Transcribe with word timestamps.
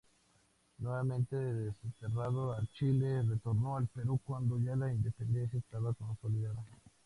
Nuevamente 0.79 1.35
desterrado 1.35 2.53
a 2.53 2.65
Chile, 2.73 3.21
retornó 3.21 3.77
al 3.77 3.85
Perú 3.85 4.19
cuando 4.25 4.57
ya 4.57 4.75
la 4.75 4.91
independencia 4.91 5.59
estaba 5.59 5.93
consolidada. 5.93 6.65